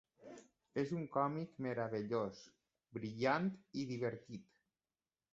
És 0.83 0.93
un 0.99 1.03
còmic 1.17 1.51
meravellós, 1.65 2.39
brillant 2.97 3.51
i 3.83 3.85
divertit. 3.91 4.49